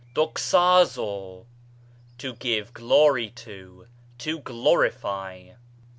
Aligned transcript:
δοξάζω, 0.15 1.45
to 2.17 2.33
give 2.37 2.73
glory 2.73 3.29
to, 3.29 3.85
to 4.17 4.39
glorify. 4.39 5.51